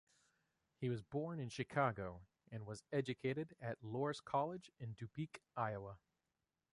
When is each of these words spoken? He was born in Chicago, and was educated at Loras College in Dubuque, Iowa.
He 0.79 0.89
was 0.89 1.03
born 1.03 1.39
in 1.39 1.49
Chicago, 1.49 2.23
and 2.51 2.65
was 2.65 2.81
educated 2.91 3.55
at 3.61 3.83
Loras 3.83 4.19
College 4.19 4.71
in 4.79 4.93
Dubuque, 4.95 5.41
Iowa. 5.55 5.99